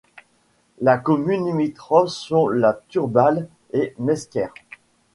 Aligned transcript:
Les 0.81 0.97
communes 1.03 1.45
limitrophes 1.45 2.07
sont 2.09 2.47
La 2.47 2.73
Turballe 2.89 3.47
et 3.71 3.93
Mesquer. 3.99 4.47